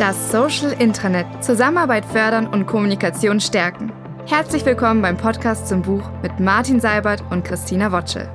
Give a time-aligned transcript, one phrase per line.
[0.00, 1.44] Das Social Intranet.
[1.44, 3.92] Zusammenarbeit fördern und Kommunikation stärken.
[4.26, 8.26] Herzlich willkommen beim Podcast zum Buch mit Martin Seibert und Christina Wotschel.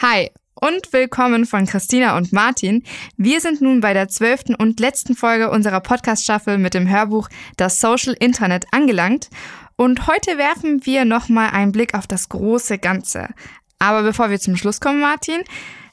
[0.00, 0.28] Hi
[0.60, 2.82] und willkommen von Christina und Martin.
[3.16, 7.80] Wir sind nun bei der zwölften und letzten Folge unserer Podcast-Staffel mit dem Hörbuch Das
[7.80, 9.28] Social Intranet angelangt.
[9.76, 13.28] Und heute werfen wir nochmal einen Blick auf das große Ganze.
[13.78, 15.44] Aber bevor wir zum Schluss kommen, Martin,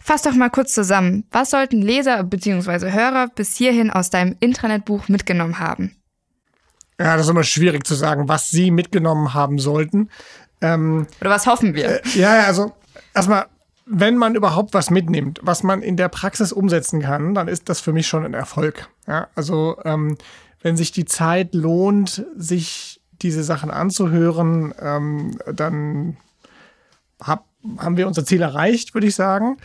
[0.02, 1.26] fass doch mal kurz zusammen.
[1.32, 2.92] Was sollten Leser bzw.
[2.92, 5.96] Hörer bis hierhin aus deinem Internetbuch mitgenommen haben?
[7.00, 10.10] Ja, das ist immer schwierig zu sagen, was sie mitgenommen haben sollten.
[10.62, 12.04] Ähm, Oder was hoffen wir?
[12.04, 12.74] Äh, ja, also
[13.14, 13.46] erstmal,
[13.86, 17.79] wenn man überhaupt was mitnimmt, was man in der Praxis umsetzen kann, dann ist das
[17.79, 18.90] für mich schon ein Erfolg.
[19.07, 20.18] Ja, also ähm,
[20.62, 26.18] wenn sich die Zeit lohnt, sich diese Sachen anzuhören, ähm, dann
[27.21, 27.46] hab,
[27.78, 29.58] haben wir unser Ziel erreicht, würde ich sagen.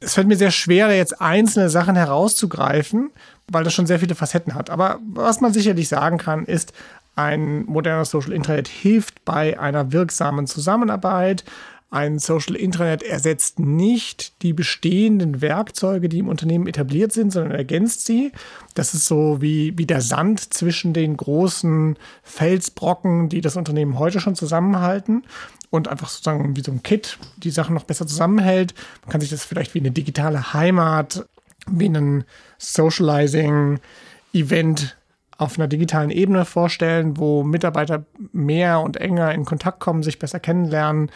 [0.00, 3.10] Es fällt mir sehr schwer, jetzt einzelne Sachen herauszugreifen,
[3.48, 4.70] weil das schon sehr viele Facetten hat.
[4.70, 6.72] Aber was man sicherlich sagen kann, ist,
[7.16, 11.44] ein moderner Social Internet hilft bei einer wirksamen Zusammenarbeit,
[11.90, 18.06] ein Social Intranet ersetzt nicht die bestehenden Werkzeuge, die im Unternehmen etabliert sind, sondern ergänzt
[18.06, 18.30] sie.
[18.74, 24.20] Das ist so wie, wie der Sand zwischen den großen Felsbrocken, die das Unternehmen heute
[24.20, 25.24] schon zusammenhalten
[25.70, 28.72] und einfach sozusagen wie so ein Kit die Sachen noch besser zusammenhält.
[29.02, 31.26] Man kann sich das vielleicht wie eine digitale Heimat,
[31.66, 32.22] wie ein
[32.58, 34.96] Socializing-Event
[35.38, 40.38] auf einer digitalen Ebene vorstellen, wo Mitarbeiter mehr und enger in Kontakt kommen, sich besser
[40.38, 41.10] kennenlernen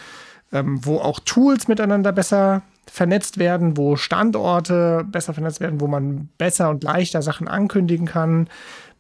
[0.55, 6.29] ähm, wo auch Tools miteinander besser vernetzt werden, wo Standorte besser vernetzt werden, wo man
[6.39, 8.49] besser und leichter Sachen ankündigen kann,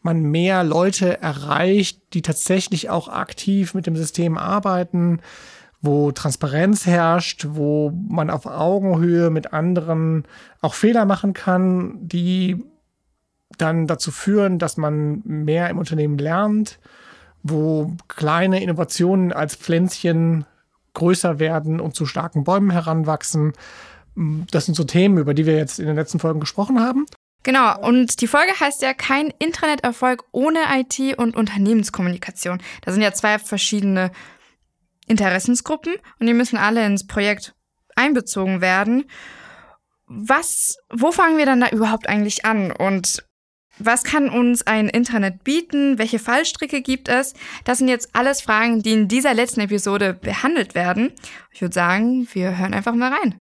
[0.02, 5.20] man mehr Leute erreicht, die tatsächlich auch aktiv mit dem System arbeiten,
[5.80, 10.24] wo Transparenz herrscht, wo man auf Augenhöhe mit anderen
[10.60, 12.64] auch Fehler machen kann, die
[13.58, 16.80] dann dazu führen, dass man mehr im Unternehmen lernt,
[17.42, 20.46] wo kleine Innovationen als Pflänzchen
[20.94, 23.52] größer werden und zu starken Bäumen heranwachsen.
[24.50, 27.06] Das sind so Themen, über die wir jetzt in den letzten Folgen gesprochen haben.
[27.42, 32.62] Genau, und die Folge heißt ja kein Interneterfolg ohne IT und Unternehmenskommunikation.
[32.82, 34.12] Da sind ja zwei verschiedene
[35.06, 37.54] Interessensgruppen und die müssen alle ins Projekt
[37.96, 39.04] einbezogen werden.
[40.06, 42.72] Was, wo fangen wir dann da überhaupt eigentlich an?
[42.72, 43.24] Und
[43.78, 45.98] was kann uns ein Internet bieten?
[45.98, 47.34] Welche Fallstricke gibt es?
[47.64, 51.12] Das sind jetzt alles Fragen, die in dieser letzten Episode behandelt werden.
[51.52, 53.36] Ich würde sagen, wir hören einfach mal rein.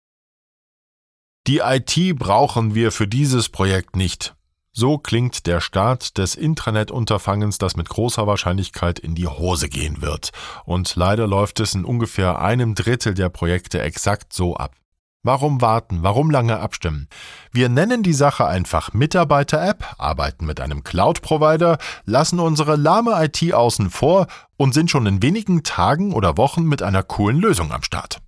[1.47, 4.35] Die IT brauchen wir für dieses Projekt nicht.
[4.71, 10.29] So klingt der Start des Intranet-Unterfangens, das mit großer Wahrscheinlichkeit in die Hose gehen wird.
[10.63, 14.75] Und leider läuft es in ungefähr einem Drittel der Projekte exakt so ab.
[15.21, 16.01] Warum warten?
[16.01, 17.09] Warum lange abstimmen?
[17.51, 23.89] Wir nennen die Sache einfach Mitarbeiter-App, arbeiten mit einem Cloud-Provider, lassen unsere lahme IT außen
[23.89, 28.21] vor und sind schon in wenigen Tagen oder Wochen mit einer coolen Lösung am Start.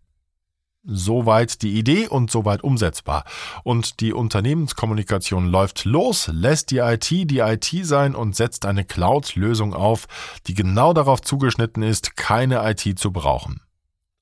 [0.84, 3.24] Soweit die Idee und soweit umsetzbar.
[3.64, 9.74] Und die Unternehmenskommunikation läuft los, lässt die IT die IT sein und setzt eine Cloud-Lösung
[9.74, 10.08] auf,
[10.48, 13.62] die genau darauf zugeschnitten ist, keine IT zu brauchen.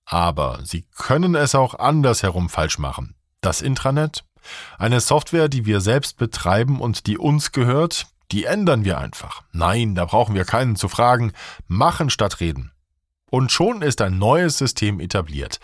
[0.10, 3.16] Aber Sie können es auch andersherum falsch machen.
[3.42, 4.26] Das Intranet?
[4.80, 9.44] Eine Software, die wir selbst betreiben und die uns gehört, die ändern wir einfach.
[9.52, 11.32] Nein, da brauchen wir keinen zu fragen.
[11.68, 12.72] Machen statt reden.
[13.30, 15.60] Und schon ist ein neues System etabliert.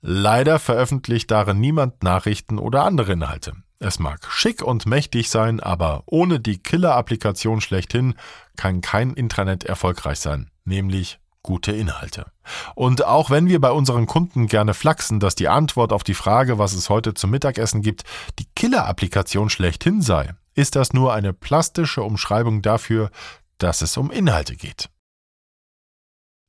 [0.00, 3.52] Leider veröffentlicht darin niemand Nachrichten oder andere Inhalte.
[3.78, 8.14] Es mag schick und mächtig sein, aber ohne die Killer-Applikation schlechthin
[8.56, 12.31] kann kein Intranet erfolgreich sein, nämlich gute Inhalte.
[12.74, 16.58] Und auch wenn wir bei unseren Kunden gerne flachsen, dass die Antwort auf die Frage,
[16.58, 18.04] was es heute zum Mittagessen gibt,
[18.38, 23.10] die Killer-Applikation schlechthin sei, ist das nur eine plastische Umschreibung dafür,
[23.58, 24.88] dass es um Inhalte geht.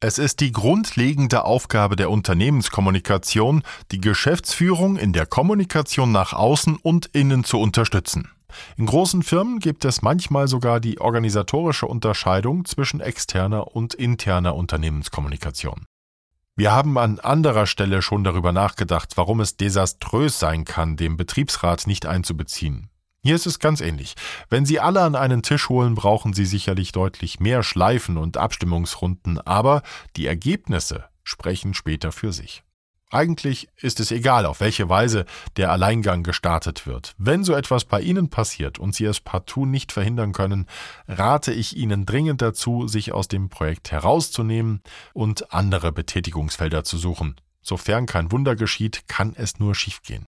[0.06, 7.06] Es ist die grundlegende Aufgabe der Unternehmenskommunikation, die Geschäftsführung in der Kommunikation nach außen und
[7.14, 8.30] innen zu unterstützen.
[8.76, 15.85] In großen Firmen gibt es manchmal sogar die organisatorische Unterscheidung zwischen externer und interner Unternehmenskommunikation.
[16.55, 21.88] Wir haben an anderer Stelle schon darüber nachgedacht, warum es desaströs sein kann, den Betriebsrat
[21.88, 22.91] nicht einzubeziehen.
[23.23, 24.14] Hier ist es ganz ähnlich.
[24.50, 29.40] Wenn Sie alle an einen Tisch holen, brauchen Sie sicherlich deutlich mehr Schleifen und Abstimmungsrunden,
[29.40, 29.82] aber
[30.16, 32.64] die Ergebnisse sprechen später für sich.
[33.14, 35.26] Eigentlich ist es egal, auf welche Weise
[35.56, 37.14] der Alleingang gestartet wird.
[37.20, 40.66] Wenn so etwas bei Ihnen passiert und Sie es partout nicht verhindern können,
[41.08, 44.82] rate ich Ihnen dringend dazu, sich aus dem Projekt herauszunehmen
[45.14, 47.36] und andere Betätigungsfelder zu suchen.
[47.62, 50.26] Sofern kein Wunder geschieht, kann es nur schiefgehen.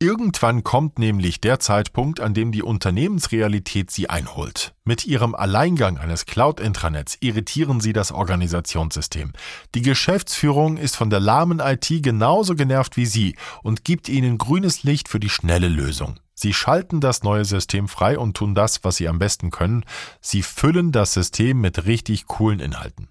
[0.00, 4.72] Irgendwann kommt nämlich der Zeitpunkt, an dem die Unternehmensrealität sie einholt.
[4.84, 9.32] Mit ihrem Alleingang eines Cloud-Intranets irritieren sie das Organisationssystem.
[9.74, 13.34] Die Geschäftsführung ist von der lahmen IT genauso genervt wie sie
[13.64, 16.20] und gibt ihnen grünes Licht für die schnelle Lösung.
[16.32, 19.84] Sie schalten das neue System frei und tun das, was sie am besten können.
[20.20, 23.08] Sie füllen das System mit richtig coolen Inhalten.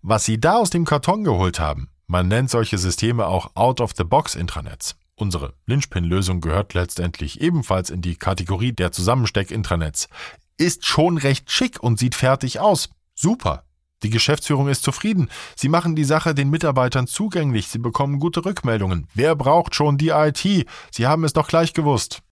[0.00, 4.96] Was sie da aus dem Karton geholt haben, man nennt solche Systeme auch Out-of-the-Box-Intranets.
[5.20, 10.08] Unsere Linchpin-Lösung gehört letztendlich ebenfalls in die Kategorie der Zusammensteck-Intranets.
[10.56, 12.88] Ist schon recht schick und sieht fertig aus.
[13.14, 13.64] Super.
[14.02, 15.28] Die Geschäftsführung ist zufrieden.
[15.56, 17.68] Sie machen die Sache den Mitarbeitern zugänglich.
[17.68, 19.08] Sie bekommen gute Rückmeldungen.
[19.12, 20.66] Wer braucht schon die IT?
[20.90, 22.22] Sie haben es doch gleich gewusst.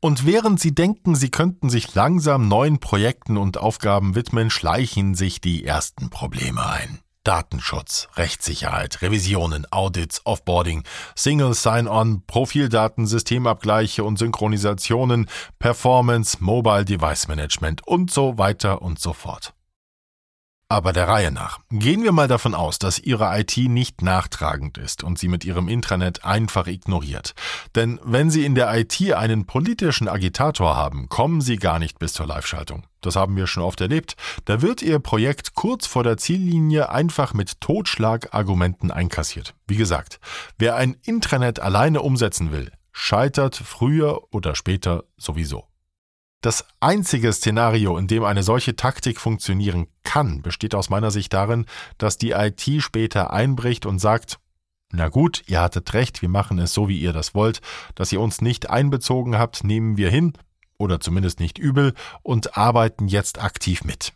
[0.00, 5.42] Und während Sie denken, Sie könnten sich langsam neuen Projekten und Aufgaben widmen, schleichen sich
[5.42, 7.00] die ersten Probleme ein.
[7.26, 10.84] Datenschutz, Rechtssicherheit, Revisionen, Audits, Offboarding,
[11.16, 15.28] Single Sign-On, Profildaten, Systemabgleiche und Synchronisationen,
[15.58, 19.55] Performance, Mobile Device Management und so weiter und so fort.
[20.68, 21.60] Aber der Reihe nach.
[21.70, 25.68] Gehen wir mal davon aus, dass Ihre IT nicht nachtragend ist und Sie mit Ihrem
[25.68, 27.34] Intranet einfach ignoriert.
[27.76, 32.14] Denn wenn Sie in der IT einen politischen Agitator haben, kommen Sie gar nicht bis
[32.14, 32.82] zur Live-Schaltung.
[33.00, 34.16] Das haben wir schon oft erlebt.
[34.44, 39.54] Da wird Ihr Projekt kurz vor der Ziellinie einfach mit Totschlagargumenten einkassiert.
[39.68, 40.18] Wie gesagt,
[40.58, 45.68] wer ein Intranet alleine umsetzen will, scheitert früher oder später sowieso.
[46.42, 51.66] Das einzige Szenario, in dem eine solche Taktik funktionieren kann, besteht aus meiner Sicht darin,
[51.98, 54.38] dass die IT später einbricht und sagt,
[54.92, 57.60] na gut, ihr hattet recht, wir machen es so, wie ihr das wollt,
[57.94, 60.34] dass ihr uns nicht einbezogen habt, nehmen wir hin,
[60.78, 64.12] oder zumindest nicht übel, und arbeiten jetzt aktiv mit.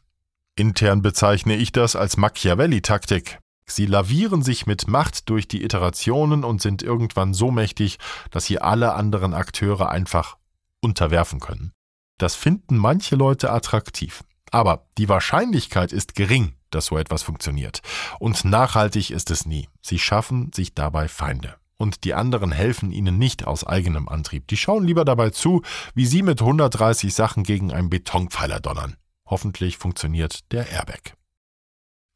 [0.57, 3.39] Intern bezeichne ich das als Machiavelli-Taktik.
[3.67, 7.99] Sie lavieren sich mit Macht durch die Iterationen und sind irgendwann so mächtig,
[8.31, 10.37] dass sie alle anderen Akteure einfach
[10.81, 11.73] unterwerfen können.
[12.21, 14.23] Das finden manche Leute attraktiv.
[14.51, 17.81] Aber die Wahrscheinlichkeit ist gering, dass so etwas funktioniert.
[18.19, 19.71] Und nachhaltig ist es nie.
[19.81, 21.57] Sie schaffen sich dabei Feinde.
[21.79, 24.47] Und die anderen helfen ihnen nicht aus eigenem Antrieb.
[24.49, 25.63] Die schauen lieber dabei zu,
[25.95, 28.97] wie sie mit 130 Sachen gegen einen Betonpfeiler donnern.
[29.25, 31.15] Hoffentlich funktioniert der Airbag.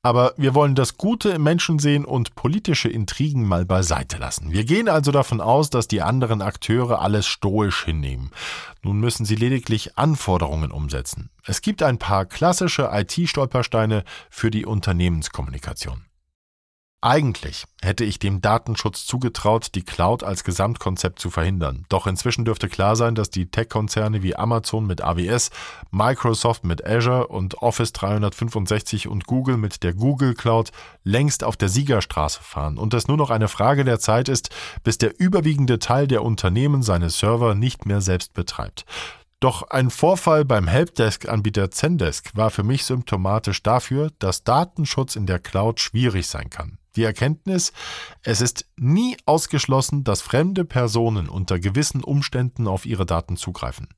[0.05, 4.53] Aber wir wollen das Gute im Menschen sehen und politische Intrigen mal beiseite lassen.
[4.53, 8.31] Wir gehen also davon aus, dass die anderen Akteure alles stoisch hinnehmen.
[8.83, 11.31] Nun müssen sie lediglich Anforderungen umsetzen.
[11.47, 16.05] Es gibt ein paar klassische IT-Stolpersteine für die Unternehmenskommunikation.
[17.05, 21.85] Eigentlich hätte ich dem Datenschutz zugetraut, die Cloud als Gesamtkonzept zu verhindern.
[21.91, 25.51] Doch inzwischen dürfte klar sein, dass die Tech-Konzerne wie Amazon mit AWS,
[25.91, 30.71] Microsoft mit Azure und Office 365 und Google mit der Google Cloud
[31.03, 34.49] längst auf der Siegerstraße fahren und es nur noch eine Frage der Zeit ist,
[34.83, 38.87] bis der überwiegende Teil der Unternehmen seine Server nicht mehr selbst betreibt.
[39.45, 45.39] Doch ein Vorfall beim Helpdesk-Anbieter Zendesk war für mich symptomatisch dafür, dass Datenschutz in der
[45.39, 46.79] Cloud schwierig sein kann.
[46.97, 47.75] Die Erkenntnis,
[48.23, 53.89] es ist nie ausgeschlossen, dass fremde Personen unter gewissen Umständen auf ihre Daten zugreifen.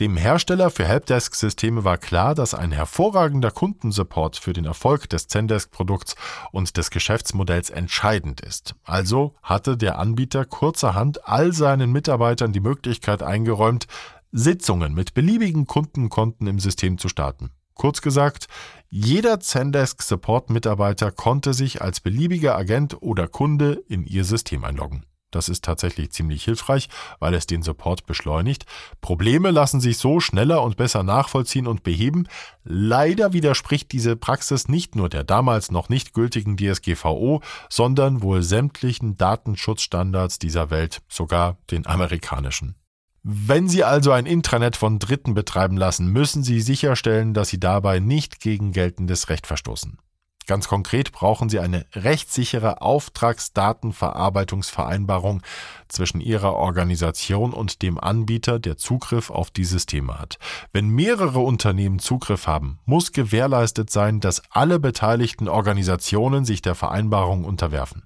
[0.00, 6.16] Dem Hersteller für Helpdesk-Systeme war klar, dass ein hervorragender Kundensupport für den Erfolg des Zendesk-Produkts
[6.52, 8.74] und des Geschäftsmodells entscheidend ist.
[8.82, 13.86] Also hatte der Anbieter kurzerhand all seinen Mitarbeitern die Möglichkeit eingeräumt,
[14.32, 17.50] Sitzungen mit beliebigen Kundenkonten im System zu starten.
[17.74, 18.46] Kurz gesagt,
[18.88, 25.06] jeder Zendesk Support Mitarbeiter konnte sich als beliebiger Agent oder Kunde in ihr System einloggen.
[25.30, 26.88] Das ist tatsächlich ziemlich hilfreich,
[27.20, 28.66] weil es den Support beschleunigt.
[29.00, 32.26] Probleme lassen sich so schneller und besser nachvollziehen und beheben.
[32.64, 39.16] Leider widerspricht diese Praxis nicht nur der damals noch nicht gültigen DSGVO, sondern wohl sämtlichen
[39.16, 42.74] Datenschutzstandards dieser Welt, sogar den amerikanischen.
[43.22, 47.98] Wenn Sie also ein Intranet von Dritten betreiben lassen, müssen Sie sicherstellen, dass Sie dabei
[47.98, 49.98] nicht gegen geltendes Recht verstoßen.
[50.50, 55.42] Ganz konkret brauchen Sie eine rechtssichere Auftragsdatenverarbeitungsvereinbarung
[55.86, 60.40] zwischen Ihrer Organisation und dem Anbieter, der Zugriff auf die Systeme hat.
[60.72, 67.44] Wenn mehrere Unternehmen Zugriff haben, muss gewährleistet sein, dass alle beteiligten Organisationen sich der Vereinbarung
[67.44, 68.02] unterwerfen.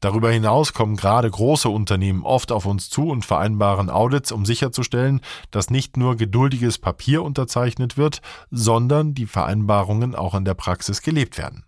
[0.00, 5.20] Darüber hinaus kommen gerade große Unternehmen oft auf uns zu und vereinbaren Audits, um sicherzustellen,
[5.50, 11.36] dass nicht nur geduldiges Papier unterzeichnet wird, sondern die Vereinbarungen auch in der Praxis gelebt
[11.36, 11.66] werden.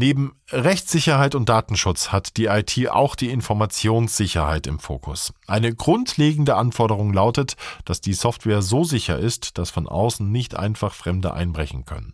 [0.00, 5.34] Neben Rechtssicherheit und Datenschutz hat die IT auch die Informationssicherheit im Fokus.
[5.48, 10.94] Eine grundlegende Anforderung lautet, dass die Software so sicher ist, dass von außen nicht einfach
[10.94, 12.12] Fremde einbrechen können.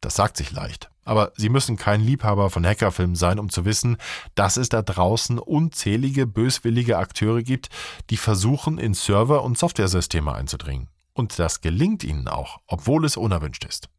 [0.00, 0.88] Das sagt sich leicht.
[1.04, 3.98] Aber Sie müssen kein Liebhaber von Hackerfilmen sein, um zu wissen,
[4.34, 7.68] dass es da draußen unzählige böswillige Akteure gibt,
[8.08, 10.88] die versuchen, in Server und Softwaresysteme einzudringen.
[11.12, 13.90] Und das gelingt ihnen auch, obwohl es unerwünscht ist.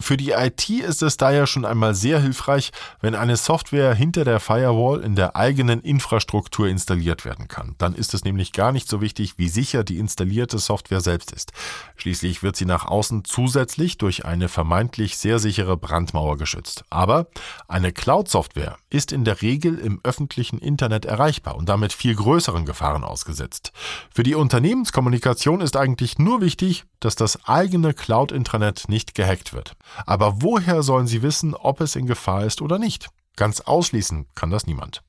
[0.00, 4.40] Für die IT ist es daher schon einmal sehr hilfreich, wenn eine Software hinter der
[4.40, 7.76] Firewall in der eigenen Infrastruktur installiert werden kann.
[7.78, 11.52] Dann ist es nämlich gar nicht so wichtig, wie sicher die installierte Software selbst ist.
[11.94, 16.84] Schließlich wird sie nach außen zusätzlich durch eine vermeintlich sehr sichere Brandmauer geschützt.
[16.90, 17.28] Aber
[17.68, 23.04] eine Cloud-Software ist in der Regel im öffentlichen Internet erreichbar und damit viel größeren Gefahren
[23.04, 23.72] ausgesetzt.
[24.14, 29.76] Für die Unternehmenskommunikation ist eigentlich nur wichtig, dass das eigene Cloud-Intranet nicht gehackt wird.
[30.06, 33.08] Aber woher sollen Sie wissen, ob es in Gefahr ist oder nicht?
[33.36, 35.02] Ganz ausschließen kann das niemand.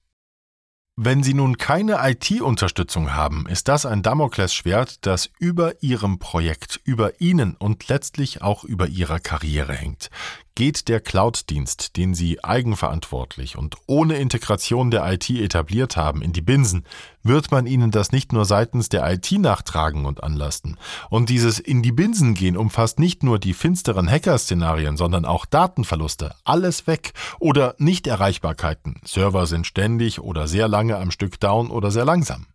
[0.95, 7.19] Wenn Sie nun keine IT-Unterstützung haben, ist das ein Damoklesschwert, das über Ihrem Projekt, über
[7.19, 10.11] Ihnen und letztlich auch über Ihrer Karriere hängt.
[10.55, 16.43] Geht der Cloud-Dienst, den Sie eigenverantwortlich und ohne Integration der IT etabliert haben, in die
[16.43, 16.85] Binsen,
[17.23, 20.77] wird man Ihnen das nicht nur seitens der IT nachtragen und anlasten.
[21.09, 26.35] Und dieses in die Binsen gehen umfasst nicht nur die finsteren Hacker-Szenarien, sondern auch Datenverluste,
[26.43, 29.01] alles weg oder Nichterreichbarkeiten.
[29.03, 32.45] Server sind ständig oder sehr lange am Stück down oder sehr langsam.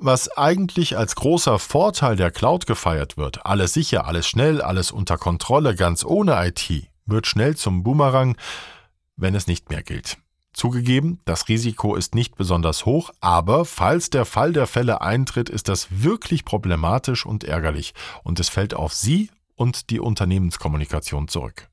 [0.00, 5.18] Was eigentlich als großer Vorteil der Cloud gefeiert wird, alles sicher, alles schnell, alles unter
[5.18, 8.36] Kontrolle, ganz ohne IT, wird schnell zum Boomerang,
[9.16, 10.18] wenn es nicht mehr gilt.
[10.52, 15.66] Zugegeben, das Risiko ist nicht besonders hoch, aber falls der Fall der Fälle eintritt, ist
[15.66, 21.68] das wirklich problematisch und ärgerlich und es fällt auf Sie und die Unternehmenskommunikation zurück.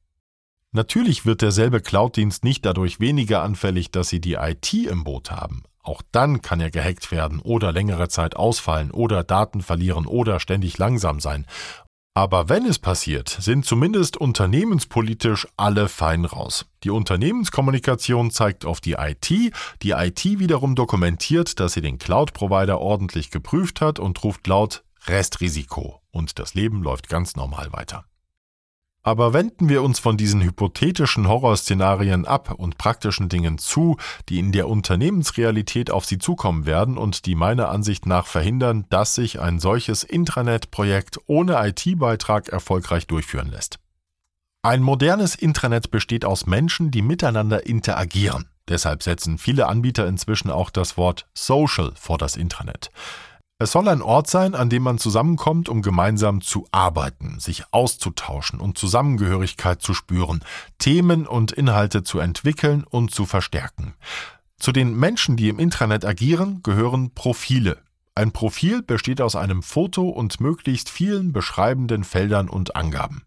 [0.72, 5.62] Natürlich wird derselbe Cloud-Dienst nicht dadurch weniger anfällig, dass Sie die IT im Boot haben.
[5.86, 10.78] Auch dann kann er gehackt werden oder längere Zeit ausfallen oder Daten verlieren oder ständig
[10.80, 11.46] langsam sein.
[12.18, 16.66] Aber wenn es passiert, sind zumindest unternehmenspolitisch alle fein raus.
[16.84, 23.32] Die Unternehmenskommunikation zeigt auf die IT, die IT wiederum dokumentiert, dass sie den Cloud-Provider ordentlich
[23.32, 28.06] geprüft hat und ruft laut Restrisiko und das Leben läuft ganz normal weiter.
[29.06, 33.98] Aber wenden wir uns von diesen hypothetischen Horrorszenarien ab und praktischen Dingen zu,
[34.30, 39.14] die in der Unternehmensrealität auf Sie zukommen werden und die meiner Ansicht nach verhindern, dass
[39.14, 43.78] sich ein solches Intranet-Projekt ohne IT-Beitrag erfolgreich durchführen lässt.
[44.64, 48.50] Ein modernes Intranet besteht aus Menschen, die miteinander interagieren.
[48.68, 52.90] Deshalb setzen viele Anbieter inzwischen auch das Wort Social vor das Intranet.
[53.58, 58.60] Es soll ein Ort sein, an dem man zusammenkommt, um gemeinsam zu arbeiten, sich auszutauschen
[58.60, 60.44] und Zusammengehörigkeit zu spüren,
[60.78, 63.94] Themen und Inhalte zu entwickeln und zu verstärken.
[64.60, 67.78] Zu den Menschen, die im Intranet agieren, gehören Profile.
[68.14, 73.24] Ein Profil besteht aus einem Foto und möglichst vielen beschreibenden Feldern und Angaben.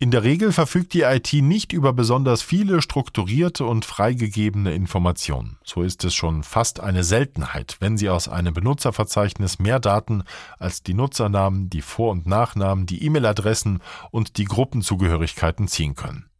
[0.00, 5.58] In der Regel verfügt die IT nicht über besonders viele strukturierte und freigegebene Informationen.
[5.64, 10.22] So ist es schon fast eine Seltenheit, wenn Sie aus einem Benutzerverzeichnis mehr Daten
[10.56, 16.30] als die Nutzernamen, die Vor- und Nachnamen, die E-Mail-Adressen und die Gruppenzugehörigkeiten ziehen können.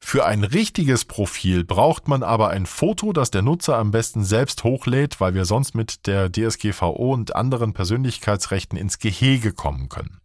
[0.00, 4.64] Für ein richtiges Profil braucht man aber ein Foto, das der Nutzer am besten selbst
[4.64, 10.21] hochlädt, weil wir sonst mit der DSGVO und anderen Persönlichkeitsrechten ins Gehege kommen können.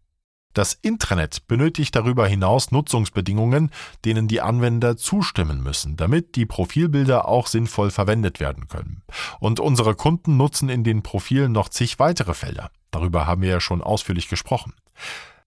[0.57, 3.69] Das Intranet benötigt darüber hinaus Nutzungsbedingungen,
[4.05, 9.03] denen die Anwender zustimmen müssen, damit die Profilbilder auch sinnvoll verwendet werden können.
[9.39, 12.71] Und unsere Kunden nutzen in den Profilen noch zig weitere Felder.
[12.89, 14.73] Darüber haben wir ja schon ausführlich gesprochen.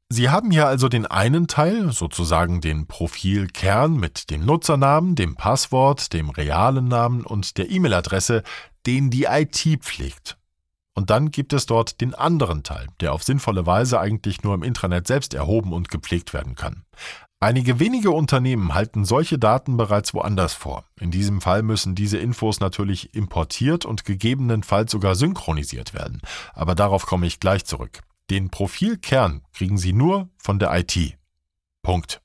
[0.09, 6.12] Sie haben hier also den einen Teil, sozusagen den Profilkern mit dem Nutzernamen, dem Passwort,
[6.12, 8.45] dem realen Namen und der E-Mail-Adresse,
[8.87, 10.37] den die IT pflegt.
[11.00, 14.62] Und dann gibt es dort den anderen Teil, der auf sinnvolle Weise eigentlich nur im
[14.62, 16.85] Intranet selbst erhoben und gepflegt werden kann.
[17.40, 20.85] Einige wenige Unternehmen halten solche Daten bereits woanders vor.
[21.00, 26.21] In diesem Fall müssen diese Infos natürlich importiert und gegebenenfalls sogar synchronisiert werden.
[26.52, 28.00] Aber darauf komme ich gleich zurück.
[28.28, 31.16] Den Profilkern kriegen Sie nur von der IT.
[31.83, 32.21] Punkt.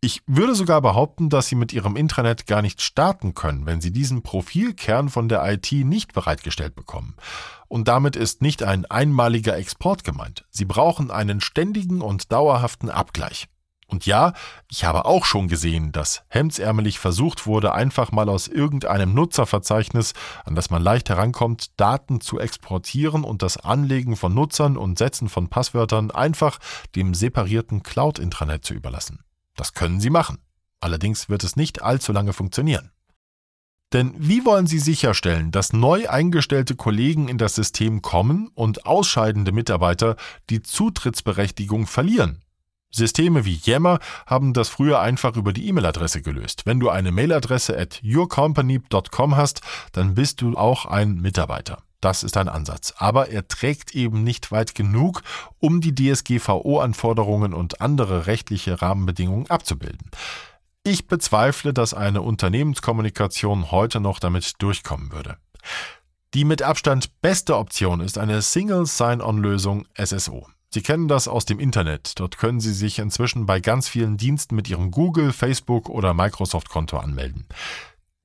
[0.00, 3.90] Ich würde sogar behaupten, dass Sie mit Ihrem Intranet gar nicht starten können, wenn Sie
[3.90, 7.16] diesen Profilkern von der IT nicht bereitgestellt bekommen.
[7.66, 10.46] Und damit ist nicht ein einmaliger Export gemeint.
[10.50, 13.48] Sie brauchen einen ständigen und dauerhaften Abgleich.
[13.88, 14.34] Und ja,
[14.70, 20.12] ich habe auch schon gesehen, dass hemdsärmelig versucht wurde, einfach mal aus irgendeinem Nutzerverzeichnis,
[20.44, 25.28] an das man leicht herankommt, Daten zu exportieren und das Anlegen von Nutzern und Setzen
[25.28, 26.58] von Passwörtern einfach
[26.94, 29.24] dem separierten Cloud-Intranet zu überlassen.
[29.58, 30.38] Das können Sie machen.
[30.80, 32.92] Allerdings wird es nicht allzu lange funktionieren.
[33.92, 39.50] Denn wie wollen Sie sicherstellen, dass neu eingestellte Kollegen in das System kommen und ausscheidende
[39.50, 40.16] Mitarbeiter
[40.48, 42.42] die Zutrittsberechtigung verlieren?
[42.90, 46.62] Systeme wie Yammer haben das früher einfach über die E-Mail-Adresse gelöst.
[46.64, 49.60] Wenn du eine Mailadresse at yourcompany.com hast,
[49.92, 51.82] dann bist du auch ein Mitarbeiter.
[52.00, 52.94] Das ist ein Ansatz.
[52.96, 55.22] Aber er trägt eben nicht weit genug,
[55.58, 60.10] um die DSGVO-Anforderungen und andere rechtliche Rahmenbedingungen abzubilden.
[60.84, 65.36] Ich bezweifle, dass eine Unternehmenskommunikation heute noch damit durchkommen würde.
[66.34, 70.46] Die mit Abstand beste Option ist eine Single Sign-On-Lösung SSO.
[70.70, 72.20] Sie kennen das aus dem Internet.
[72.20, 76.98] Dort können Sie sich inzwischen bei ganz vielen Diensten mit Ihrem Google, Facebook oder Microsoft-Konto
[76.98, 77.46] anmelden.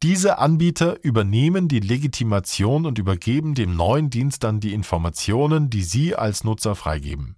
[0.04, 6.14] Diese Anbieter übernehmen die Legitimation und übergeben dem neuen Dienst dann die Informationen, die Sie
[6.14, 7.38] als Nutzer freigeben.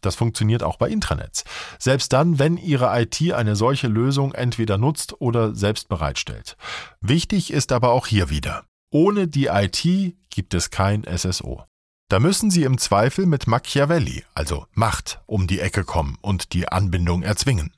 [0.00, 1.44] Das funktioniert auch bei Intranets.
[1.78, 6.56] Selbst dann, wenn Ihre IT eine solche Lösung entweder nutzt oder selbst bereitstellt.
[7.02, 8.64] Wichtig ist aber auch hier wieder.
[8.90, 9.84] Ohne die IT
[10.30, 11.64] gibt es kein SSO.
[12.08, 16.68] Da müssen Sie im Zweifel mit Machiavelli, also Macht, um die Ecke kommen und die
[16.68, 17.74] Anbindung erzwingen.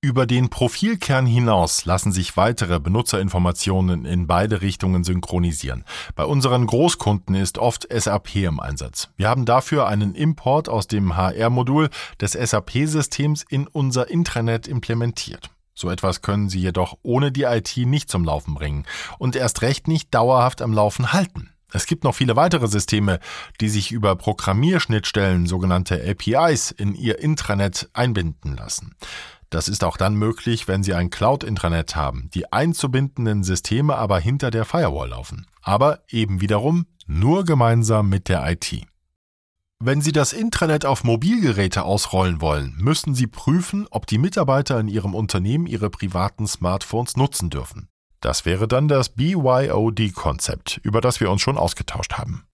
[0.00, 5.84] Über den Profilkern hinaus lassen sich weitere Benutzerinformationen in beide Richtungen synchronisieren.
[6.14, 9.08] Bei unseren Großkunden ist oft SAP im Einsatz.
[9.16, 11.90] Wir haben dafür einen Import aus dem HR-Modul
[12.20, 15.50] des SAP-Systems in unser Intranet implementiert.
[15.74, 18.86] So etwas können Sie jedoch ohne die IT nicht zum Laufen bringen
[19.18, 21.50] und erst recht nicht dauerhaft am Laufen halten.
[21.72, 23.18] Es gibt noch viele weitere Systeme,
[23.60, 28.94] die sich über Programmierschnittstellen, sogenannte APIs, in ihr Intranet einbinden lassen.
[29.50, 34.50] Das ist auch dann möglich, wenn Sie ein Cloud-Intranet haben, die einzubindenden Systeme aber hinter
[34.50, 35.46] der Firewall laufen.
[35.62, 38.86] Aber eben wiederum nur gemeinsam mit der IT.
[39.80, 44.88] Wenn Sie das Intranet auf Mobilgeräte ausrollen wollen, müssen Sie prüfen, ob die Mitarbeiter in
[44.88, 47.88] Ihrem Unternehmen ihre privaten Smartphones nutzen dürfen.
[48.20, 52.44] Das wäre dann das BYOD-Konzept, über das wir uns schon ausgetauscht haben.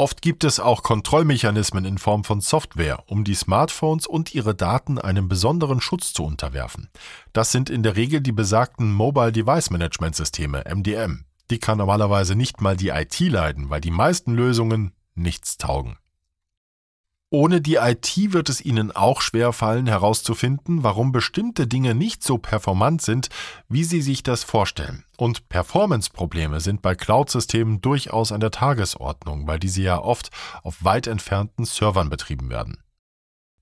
[0.00, 4.98] Oft gibt es auch Kontrollmechanismen in Form von Software, um die Smartphones und ihre Daten
[4.98, 6.88] einem besonderen Schutz zu unterwerfen.
[7.34, 11.26] Das sind in der Regel die besagten Mobile Device Management Systeme, MDM.
[11.50, 15.98] Die kann normalerweise nicht mal die IT leiden, weil die meisten Lösungen nichts taugen.
[17.32, 22.38] Ohne die IT wird es Ihnen auch schwer fallen herauszufinden, warum bestimmte Dinge nicht so
[22.38, 23.28] performant sind,
[23.68, 25.04] wie Sie sich das vorstellen.
[25.16, 30.30] Und Performance-Probleme sind bei Cloud-Systemen durchaus an der Tagesordnung, weil diese ja oft
[30.64, 32.82] auf weit entfernten Servern betrieben werden.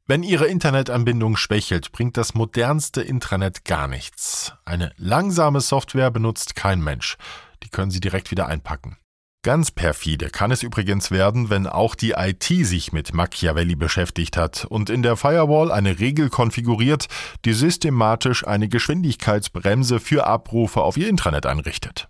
[0.07, 4.54] Wenn Ihre Internetanbindung schwächelt, bringt das modernste Intranet gar nichts.
[4.64, 7.18] Eine langsame Software benutzt kein Mensch.
[7.62, 8.96] Die können Sie direkt wieder einpacken.
[9.42, 14.64] Ganz perfide kann es übrigens werden, wenn auch die IT sich mit Machiavelli beschäftigt hat
[14.64, 17.07] und in der Firewall eine Regel konfiguriert,
[17.44, 22.09] die systematisch eine Geschwindigkeitsbremse für Abrufe auf ihr Intranet einrichtet.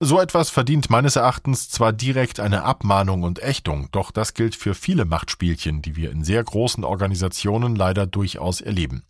[0.00, 4.74] So etwas verdient meines Erachtens zwar direkt eine Abmahnung und Ächtung, doch das gilt für
[4.74, 9.04] viele Machtspielchen, die wir in sehr großen Organisationen leider durchaus erleben.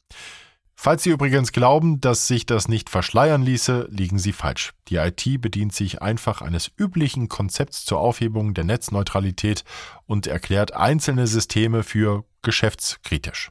[0.81, 4.75] Falls Sie übrigens glauben, dass sich das nicht verschleiern ließe, liegen Sie falsch.
[4.87, 9.65] Die IT bedient sich einfach eines üblichen Konzepts zur Aufhebung der Netzneutralität
[10.07, 13.51] und erklärt einzelne Systeme für geschäftskritisch.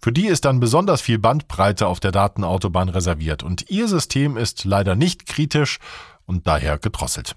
[0.00, 4.64] Für die ist dann besonders viel Bandbreite auf der Datenautobahn reserviert und Ihr System ist
[4.64, 5.80] leider nicht kritisch
[6.24, 7.34] und daher gedrosselt.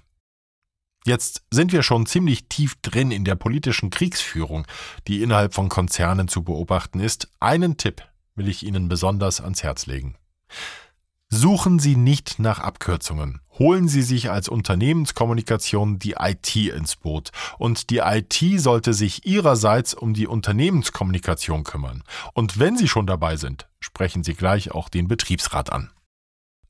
[1.04, 4.64] Jetzt sind wir schon ziemlich tief drin in der politischen Kriegsführung,
[5.08, 7.28] die innerhalb von Konzernen zu beobachten ist.
[7.40, 10.16] Einen Tipp will ich Ihnen besonders ans Herz legen.
[11.30, 13.40] Suchen Sie nicht nach Abkürzungen.
[13.58, 17.30] Holen Sie sich als Unternehmenskommunikation die IT ins Boot.
[17.58, 22.04] Und die IT sollte sich Ihrerseits um die Unternehmenskommunikation kümmern.
[22.34, 25.90] Und wenn Sie schon dabei sind, sprechen Sie gleich auch den Betriebsrat an.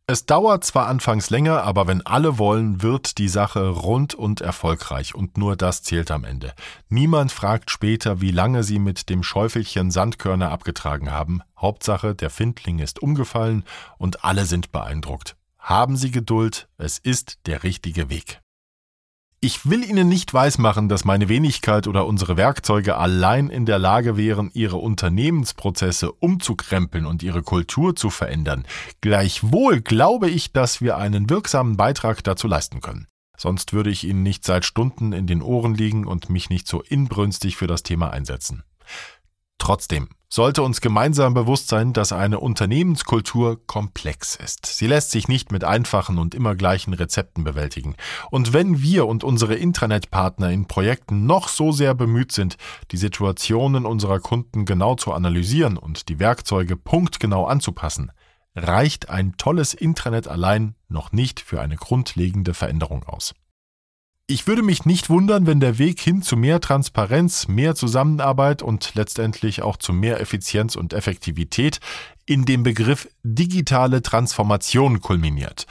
[0.06, 5.14] Es dauert zwar anfangs länger, aber wenn alle wollen, wird die Sache rund und erfolgreich
[5.14, 6.52] und nur das zählt am Ende.
[6.90, 11.40] Niemand fragt später, wie lange sie mit dem Schäufelchen Sandkörner abgetragen haben.
[11.58, 13.64] Hauptsache, der Findling ist umgefallen
[13.96, 15.36] und alle sind beeindruckt.
[15.58, 18.42] Haben Sie Geduld, es ist der richtige Weg.
[19.44, 24.16] Ich will Ihnen nicht weismachen, dass meine Wenigkeit oder unsere Werkzeuge allein in der Lage
[24.16, 28.64] wären, Ihre Unternehmensprozesse umzukrempeln und Ihre Kultur zu verändern.
[29.02, 33.06] Gleichwohl glaube ich, dass wir einen wirksamen Beitrag dazu leisten können.
[33.36, 36.80] Sonst würde ich Ihnen nicht seit Stunden in den Ohren liegen und mich nicht so
[36.80, 38.62] inbrünstig für das Thema einsetzen.
[39.58, 44.66] Trotzdem sollte uns gemeinsam bewusst sein, dass eine Unternehmenskultur komplex ist.
[44.66, 47.94] Sie lässt sich nicht mit einfachen und immer gleichen Rezepten bewältigen.
[48.32, 52.56] Und wenn wir und unsere Intranet-Partner in Projekten noch so sehr bemüht sind,
[52.90, 58.10] die Situationen unserer Kunden genau zu analysieren und die Werkzeuge punktgenau anzupassen,
[58.56, 63.36] reicht ein tolles Intranet allein noch nicht für eine grundlegende Veränderung aus.
[64.26, 68.94] Ich würde mich nicht wundern, wenn der Weg hin zu mehr Transparenz, mehr Zusammenarbeit und
[68.94, 71.78] letztendlich auch zu mehr Effizienz und Effektivität
[72.24, 75.66] in dem Begriff digitale Transformation kulminiert.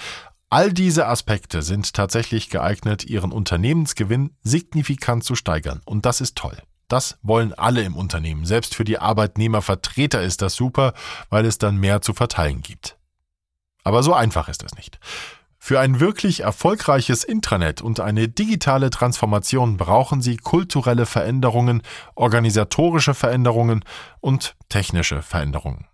[0.52, 5.82] All diese Aspekte sind tatsächlich geeignet, ihren Unternehmensgewinn signifikant zu steigern.
[5.84, 6.56] Und das ist toll.
[6.88, 8.46] Das wollen alle im Unternehmen.
[8.46, 10.94] Selbst für die Arbeitnehmervertreter ist das super,
[11.32, 13.00] weil es dann mehr zu verteilen gibt.
[13.84, 15.00] Aber so einfach ist es nicht.
[15.66, 21.84] Für ein wirklich erfolgreiches Intranet und eine digitale Transformation brauchen Sie kulturelle Veränderungen,
[22.16, 23.86] organisatorische Veränderungen
[24.20, 25.88] und technische Veränderungen.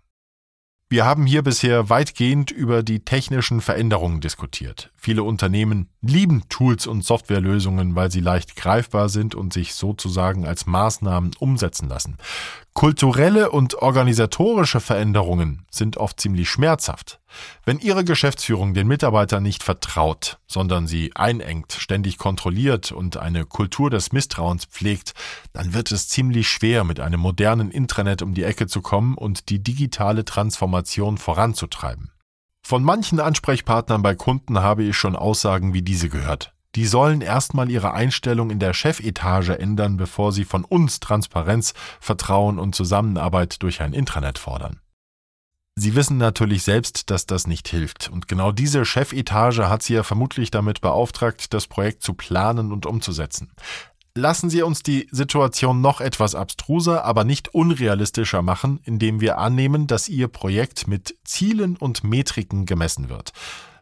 [0.88, 4.90] Wir haben hier bisher weitgehend über die technischen Veränderungen diskutiert.
[4.96, 10.66] Viele Unternehmen lieben Tools und Softwarelösungen, weil sie leicht greifbar sind und sich sozusagen als
[10.66, 12.16] Maßnahmen umsetzen lassen.
[12.72, 17.19] Kulturelle und organisatorische Veränderungen sind oft ziemlich schmerzhaft.
[17.64, 23.90] Wenn Ihre Geschäftsführung den Mitarbeitern nicht vertraut, sondern sie einengt, ständig kontrolliert und eine Kultur
[23.90, 25.14] des Misstrauens pflegt,
[25.52, 29.48] dann wird es ziemlich schwer, mit einem modernen Intranet um die Ecke zu kommen und
[29.48, 32.10] die digitale Transformation voranzutreiben.
[32.62, 36.52] Von manchen Ansprechpartnern bei Kunden habe ich schon Aussagen wie diese gehört.
[36.76, 42.60] Die sollen erstmal ihre Einstellung in der Chefetage ändern, bevor sie von uns Transparenz, Vertrauen
[42.60, 44.80] und Zusammenarbeit durch ein Intranet fordern.
[45.80, 48.10] Sie wissen natürlich selbst, dass das nicht hilft.
[48.10, 52.84] Und genau diese Chefetage hat Sie ja vermutlich damit beauftragt, das Projekt zu planen und
[52.84, 53.50] umzusetzen.
[54.14, 59.86] Lassen Sie uns die Situation noch etwas abstruser, aber nicht unrealistischer machen, indem wir annehmen,
[59.86, 63.32] dass Ihr Projekt mit Zielen und Metriken gemessen wird.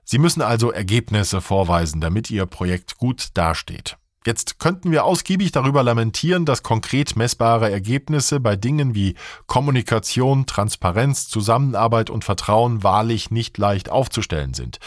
[0.04, 3.98] Sie müssen also Ergebnisse vorweisen, damit Ihr Projekt gut dasteht.
[4.26, 9.14] Jetzt könnten wir ausgiebig darüber lamentieren, dass konkret messbare Ergebnisse bei Dingen wie
[9.46, 14.80] Kommunikation, Transparenz, Zusammenarbeit und Vertrauen wahrlich nicht leicht aufzustellen sind.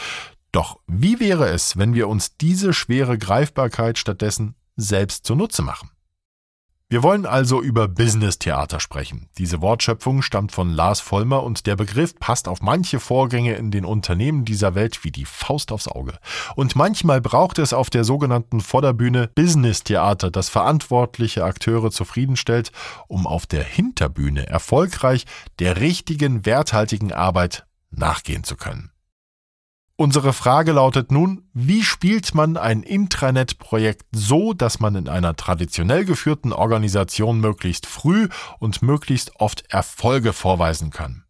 [0.52, 5.90] Doch wie wäre es, wenn wir uns diese schwere Greifbarkeit stattdessen selbst zunutze machen?
[6.92, 9.30] Wir wollen also über Business-Theater sprechen.
[9.38, 13.86] Diese Wortschöpfung stammt von Lars Vollmer und der Begriff passt auf manche Vorgänge in den
[13.86, 16.18] Unternehmen dieser Welt wie die Faust aufs Auge.
[16.54, 22.72] Und manchmal braucht es auf der sogenannten Vorderbühne Business-Theater, das verantwortliche Akteure zufriedenstellt,
[23.08, 25.24] um auf der Hinterbühne erfolgreich
[25.60, 28.90] der richtigen, werthaltigen Arbeit nachgehen zu können.
[29.96, 36.04] Unsere Frage lautet nun, wie spielt man ein Intranet-Projekt so, dass man in einer traditionell
[36.04, 38.28] geführten Organisation möglichst früh
[38.58, 41.24] und möglichst oft Erfolge vorweisen kann?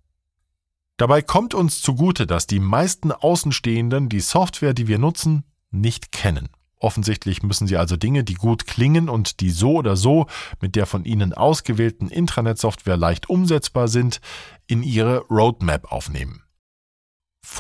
[0.97, 6.49] Dabei kommt uns zugute, dass die meisten Außenstehenden die Software, die wir nutzen, nicht kennen.
[6.79, 10.27] Offensichtlich müssen sie also Dinge, die gut klingen und die so oder so
[10.61, 14.21] mit der von ihnen ausgewählten Intranet-Software leicht umsetzbar sind,
[14.67, 16.42] in ihre Roadmap aufnehmen.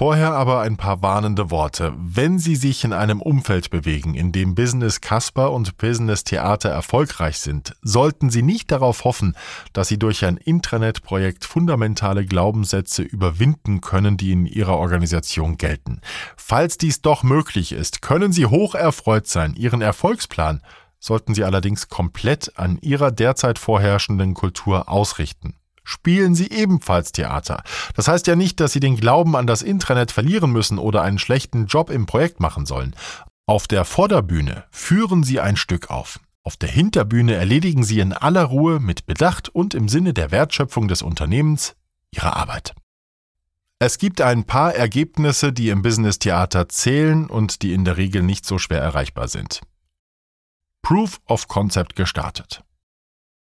[0.03, 1.93] Vorher aber ein paar warnende Worte.
[1.97, 7.39] Wenn Sie sich in einem Umfeld bewegen, in dem Business Casper und Business Theater erfolgreich
[7.39, 9.37] sind, sollten Sie nicht darauf hoffen,
[9.73, 16.01] dass Sie durch ein Intranet-Projekt fundamentale Glaubenssätze überwinden können, die in Ihrer Organisation gelten.
[16.37, 19.55] Falls dies doch möglich ist, können Sie hoch erfreut sein.
[19.55, 20.63] Ihren Erfolgsplan
[20.99, 27.63] sollten Sie allerdings komplett an Ihrer derzeit vorherrschenden Kultur ausrichten spielen sie ebenfalls Theater.
[27.95, 31.19] Das heißt ja nicht, dass sie den Glauben an das Intranet verlieren müssen oder einen
[31.19, 32.95] schlechten Job im Projekt machen sollen.
[33.47, 36.21] Auf der Vorderbühne führen sie ein Stück auf.
[36.45, 40.89] Auf der Hinterbühne erledigen sie in aller Ruhe mit Bedacht und im Sinne der Wertschöpfung
[40.89, 41.75] des Unternehmens
[42.11, 42.75] ihre Arbeit.
[43.79, 48.23] Es gibt ein paar Ergebnisse, die im Business Theater zählen und die in der Regel
[48.23, 49.61] nicht so schwer erreichbar sind.
[50.83, 52.63] Proof of Concept gestartet.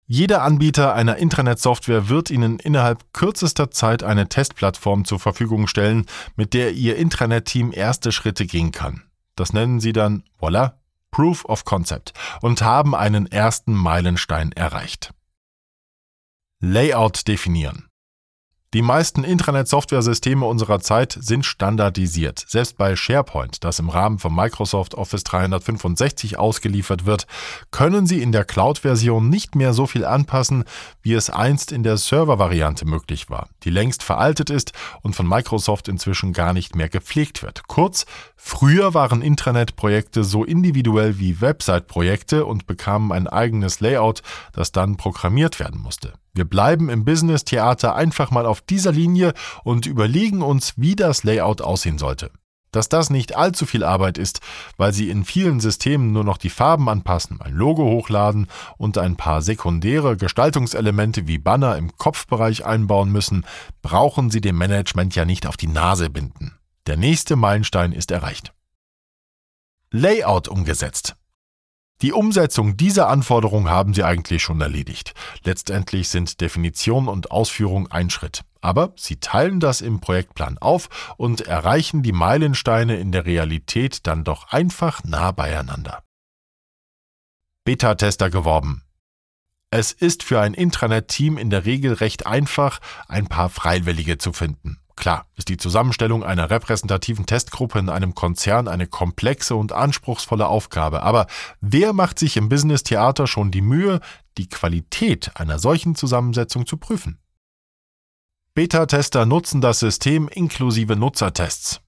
[0.07, 6.55] Jeder Anbieter einer Intranet-Software wird Ihnen innerhalb kürzester Zeit eine Testplattform zur Verfügung stellen, mit
[6.55, 9.05] der Ihr Intranet-Team erste Schritte gehen kann.
[9.37, 10.75] Das nennen Sie dann, voilà,
[11.11, 15.12] Proof of Concept und haben einen ersten Meilenstein erreicht.
[16.61, 17.88] Layout definieren.
[18.75, 22.43] Die meisten Intranet-Software-Systeme unserer Zeit sind standardisiert.
[22.49, 27.27] Selbst bei SharePoint, das im Rahmen von Microsoft Office 365 ausgeliefert wird,
[27.71, 30.65] können Sie in der Cloud-Version nicht mehr so viel anpassen,
[31.03, 35.89] wie es einst in der Server-Variante möglich war, die längst veraltet ist und von Microsoft
[35.89, 37.69] inzwischen gar nicht mehr gepflegt wird.
[37.69, 38.07] Kurz,
[38.37, 44.23] früher waren Intranet-Projekte so individuell wie Website-Projekte und bekamen ein eigenes Layout,
[44.55, 46.15] das dann programmiert werden musste.
[46.35, 51.61] Wir bleiben im Business-Theater einfach mal auf dieser Linie und überlegen uns, wie das Layout
[51.61, 52.31] aussehen sollte.
[52.71, 54.40] Dass das nicht allzu viel Arbeit ist,
[54.79, 58.47] weil Sie in vielen Systemen nur noch die Farben anpassen, ein Logo hochladen
[58.79, 63.45] und ein paar sekundäre Gestaltungselemente wie Banner im Kopfbereich einbauen müssen,
[63.83, 66.57] brauchen Sie dem Management ja nicht auf die Nase binden.
[66.87, 68.55] Der nächste Meilenstein ist erreicht.
[69.90, 71.14] Layout umgesetzt.
[72.00, 75.14] Die Umsetzung dieser Anforderung haben Sie eigentlich schon erledigt.
[75.44, 78.42] Letztendlich sind Definition und Ausführung ein Schritt.
[78.61, 84.24] Aber Sie teilen das im Projektplan auf und erreichen die Meilensteine in der Realität dann
[84.24, 86.02] doch einfach nah beieinander.
[87.64, 88.83] Beta-Tester geworben.
[89.70, 94.82] Es ist für ein Intranet-Team in der Regel recht einfach, ein paar Freiwillige zu finden.
[95.03, 101.03] Klar ist die Zusammenstellung einer repräsentativen Testgruppe in einem Konzern eine komplexe und anspruchsvolle Aufgabe,
[101.03, 101.27] aber
[101.61, 103.99] wer macht sich im Business-Theater schon die Mühe,
[104.38, 107.19] die Qualität einer solchen Zusammensetzung zu prüfen?
[108.55, 111.81] Beta-Tester nutzen das System inklusive Nutzertests.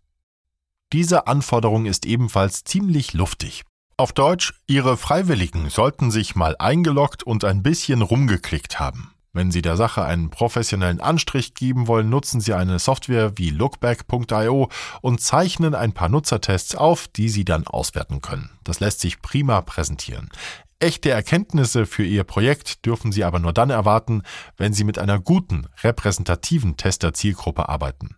[0.92, 3.62] Diese Anforderung ist ebenfalls ziemlich luftig.
[3.96, 9.13] Auf Deutsch, Ihre Freiwilligen sollten sich mal eingeloggt und ein bisschen rumgeklickt haben.
[9.35, 14.70] Wenn Sie der Sache einen professionellen Anstrich geben wollen, nutzen Sie eine Software wie lookback.io
[15.03, 18.51] und zeichnen ein paar Nutzertests auf, die Sie dann auswerten können.
[18.62, 20.31] Das lässt sich prima präsentieren.
[20.79, 24.23] Echte Erkenntnisse für Ihr Projekt dürfen Sie aber nur dann erwarten,
[24.57, 28.16] wenn Sie mit einer guten, repräsentativen Tester-Zielgruppe arbeiten.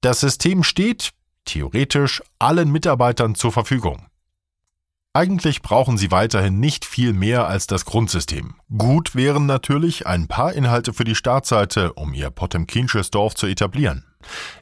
[0.00, 1.10] Das System steht,
[1.44, 4.06] theoretisch, allen Mitarbeitern zur Verfügung.
[5.18, 8.54] Eigentlich brauchen Sie weiterhin nicht viel mehr als das Grundsystem.
[8.78, 14.04] Gut wären natürlich ein paar Inhalte für die Startseite, um Ihr Potemkinsches Dorf zu etablieren.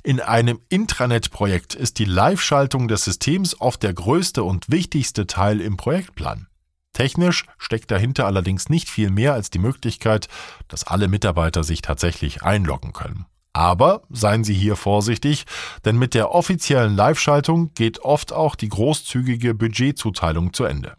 [0.03, 5.77] In einem Intranet-Projekt ist die Live-Schaltung des Systems oft der größte und wichtigste Teil im
[5.77, 6.47] Projektplan.
[6.95, 10.27] Technisch steckt dahinter allerdings nicht viel mehr als die Möglichkeit,
[10.69, 13.27] dass alle Mitarbeiter sich tatsächlich einloggen können.
[13.57, 15.47] Aber seien Sie hier vorsichtig,
[15.87, 20.99] denn mit der offiziellen Live-Schaltung geht oft auch die großzügige Budgetzuteilung zu Ende.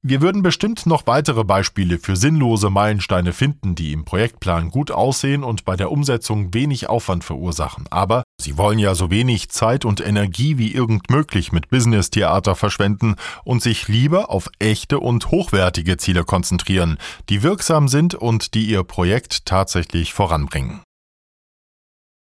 [0.00, 5.42] Wir würden bestimmt noch weitere Beispiele für sinnlose Meilensteine finden, die im Projektplan gut aussehen
[5.42, 7.86] und bei der Umsetzung wenig Aufwand verursachen.
[7.90, 13.16] Aber Sie wollen ja so wenig Zeit und Energie wie irgend möglich mit Business-Theater verschwenden
[13.42, 18.84] und sich lieber auf echte und hochwertige Ziele konzentrieren, die wirksam sind und die Ihr
[18.84, 20.82] Projekt tatsächlich voranbringen.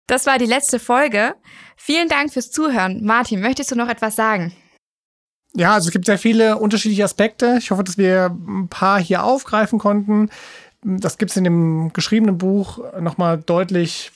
[0.07, 1.35] Das war die letzte Folge.
[1.75, 3.03] Vielen Dank fürs Zuhören.
[3.03, 4.53] Martin, möchtest du noch etwas sagen?
[5.55, 7.55] Ja, also es gibt sehr viele unterschiedliche Aspekte.
[7.59, 10.29] Ich hoffe, dass wir ein paar hier aufgreifen konnten.
[10.83, 14.11] Das gibt es in dem geschriebenen Buch nochmal deutlich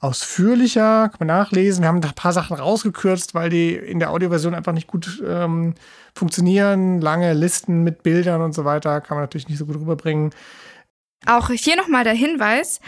[0.00, 1.82] ausführlicher, kann man nachlesen.
[1.82, 5.74] Wir haben ein paar Sachen rausgekürzt, weil die in der Audioversion einfach nicht gut ähm,
[6.14, 7.00] funktionieren.
[7.00, 10.34] Lange Listen mit Bildern und so weiter kann man natürlich nicht so gut rüberbringen.
[11.26, 12.80] Auch hier nochmal der Hinweis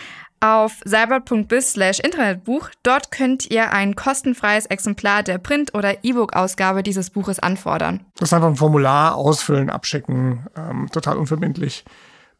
[0.42, 2.68] auf cybert.biz slash Internetbuch.
[2.83, 8.00] Dort könnt ihr ein kostenfreies Exemplar der Print- oder E-Book-Ausgabe dieses Buches anfordern.
[8.18, 11.85] Das ist einfach ein Formular ausfüllen, abschicken, ähm, total unverbindlich.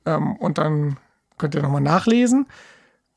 [0.05, 0.97] Ähm, und dann
[1.39, 2.47] könnt ihr nochmal nachlesen.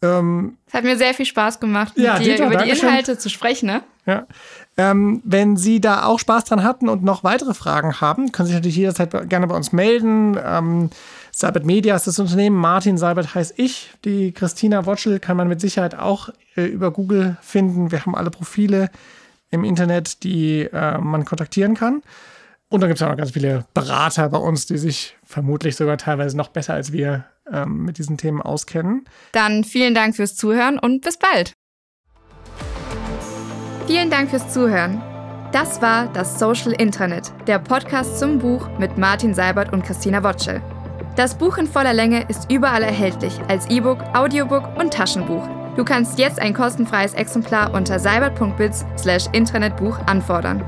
[0.02, 3.14] Ähm, es hat mir sehr viel Spaß gemacht, mit ja, dir Dieter, über die Inhalte
[3.14, 3.20] schön.
[3.20, 3.68] zu sprechen.
[3.68, 3.82] Ne?
[4.06, 4.28] Ja.
[4.78, 8.52] Ähm, wenn Sie da auch Spaß dran hatten und noch weitere Fragen haben, können Sie
[8.54, 10.38] sich natürlich jederzeit gerne bei uns melden.
[10.44, 10.90] Ähm,
[11.38, 13.92] Seibert Media ist das Unternehmen, Martin Seibert heißt ich.
[14.06, 17.92] Die Christina Wotschel kann man mit Sicherheit auch äh, über Google finden.
[17.92, 18.90] Wir haben alle Profile
[19.50, 22.04] im Internet, die äh, man kontaktieren kann.
[22.70, 25.98] Und dann gibt es auch noch ganz viele Berater bei uns, die sich vermutlich sogar
[25.98, 29.04] teilweise noch besser als wir ähm, mit diesen Themen auskennen.
[29.34, 31.52] Dann vielen Dank fürs Zuhören und bis bald.
[33.88, 35.02] Vielen Dank fürs Zuhören.
[35.52, 40.62] Das war das Social Intranet, der Podcast zum Buch mit Martin Seibert und Christina Wotschel.
[41.16, 45.48] Das Buch in voller Länge ist überall erhältlich als E-Book, Audiobook und Taschenbuch.
[45.78, 50.62] Du kannst jetzt ein kostenfreies Exemplar unter cybert.biz/intranetbuch anfordern.